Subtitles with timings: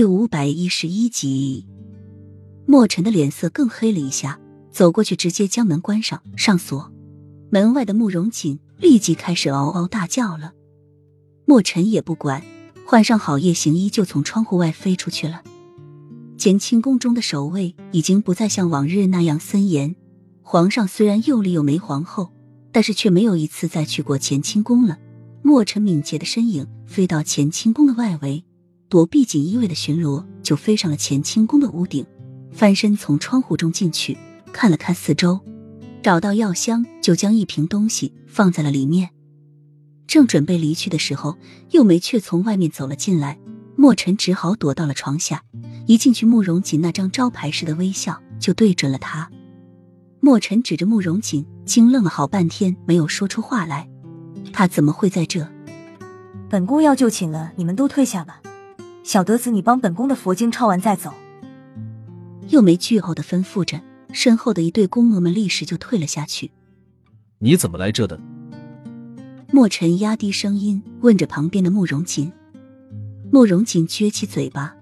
[0.00, 1.66] 第五百一十一集，
[2.64, 4.40] 莫尘的脸色更黑了一下，
[4.72, 6.90] 走过去直接将门关上，上锁。
[7.50, 10.54] 门外的慕容锦立即开始嗷嗷大叫了。
[11.44, 12.42] 莫尘也不管，
[12.86, 15.42] 换上好夜行衣就从窗户外飞出去了。
[16.38, 19.94] 乾清宫中的守卫已经不再像往日那样森严，
[20.40, 22.32] 皇上虽然又立又没皇后，
[22.72, 24.98] 但是却没有一次再去过乾清宫了。
[25.42, 28.42] 莫尘敏捷的身影飞到乾清宫的外围。
[28.90, 32.04] 躲避锦衣卫的巡逻，就飞上了乾清宫的屋顶，
[32.50, 34.18] 翻身从窗户中进去，
[34.52, 35.38] 看了看四周，
[36.02, 39.10] 找到药箱，就将一瓶东西放在了里面。
[40.08, 41.38] 正准备离去的时候，
[41.70, 43.38] 幼梅却从外面走了进来，
[43.76, 45.44] 莫尘只好躲到了床下。
[45.86, 49.30] 一进去，慕容锦那张招牌式的微笑就对准了他。
[50.18, 53.88] 莫尘指着慕容锦，惊愣了好半天，没有说出话来。
[54.52, 55.48] 他怎么会在这？
[56.48, 58.40] 本宫要就寝了，你们都退下吧。
[59.02, 61.12] 小德子，你帮本宫的佛经抄完再走。
[62.48, 63.80] 又没句后的吩咐着，
[64.12, 66.50] 身后的一对宫娥们立时就退了下去。
[67.38, 68.20] 你怎么来这的？
[69.52, 72.30] 莫尘压低声音问着旁边的慕容锦。
[73.32, 74.76] 慕容锦撅起嘴巴：“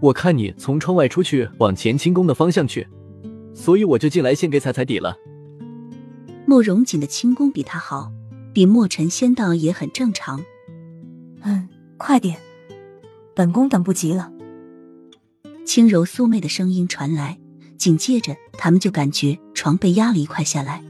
[0.00, 2.86] 我看你从窗外出去往乾清宫的方向去，
[3.54, 5.16] 所以我就进来先给踩踩底了。”
[6.46, 8.12] 慕容锦的轻功比他好，
[8.52, 10.44] 比莫尘先到也很正常。
[11.42, 12.38] 嗯，快点。
[13.36, 14.32] 本宫等不及了。
[15.66, 17.38] 轻柔素媚的声音传来，
[17.76, 20.82] 紧接着他们就感觉床被压了一块下来。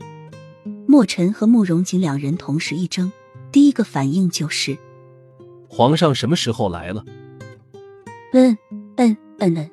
[0.87, 3.11] 莫尘和慕容锦两人同时一怔，
[3.51, 4.79] 第一个反应就是
[5.69, 7.05] ：“皇上什么时候来了？”
[8.33, 8.57] 嗯
[8.95, 9.71] 嗯嗯嗯。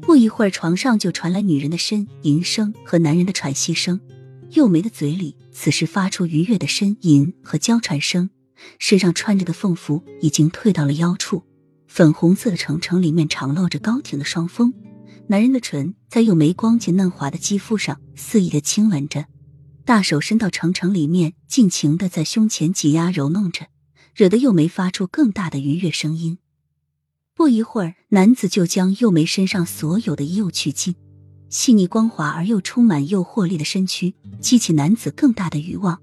[0.00, 4.00] 不一会儿，床上就传来女人的呻吟声和男人的喘息声。
[4.52, 8.30] 幼梅的嘴里此时发出愉悦的呻吟和娇喘声，
[8.78, 11.42] 身上穿着的凤服已经退到了腰处。
[11.96, 14.74] 粉红色的橙橙里面敞露着高挺的双峰，
[15.28, 19.24] 男人的唇在又没光洁嫩滑的肌肤上肆意的亲吻着，
[19.86, 23.68] 大手伸到橙橙里面，尽情的在胸前挤压揉弄着，
[24.14, 26.36] 惹得又梅发出更大的愉悦声音。
[27.34, 30.94] 不一会儿，男子就将又梅身上所有的衣物取尽，
[31.48, 35.98] 细腻光滑而又充满诱惑力的身躯激起男子更大的欲望。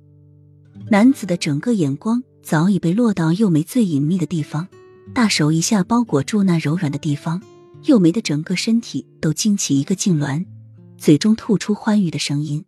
[0.90, 4.68] 男子的整个眼光早已被落到又梅最隐秘的地方。
[5.12, 7.42] 大手一下包裹住那柔软的地方，
[7.84, 10.46] 幼梅的整个身体都惊起一个痉挛，
[10.98, 12.64] 嘴中吐出欢愉的声音。